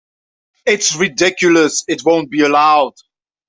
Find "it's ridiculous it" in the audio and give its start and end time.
0.65-2.03